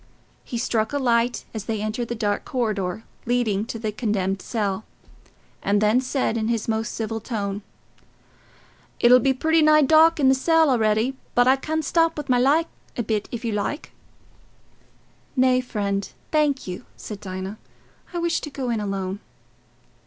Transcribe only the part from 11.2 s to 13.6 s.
but I can stop with my light a bit, if you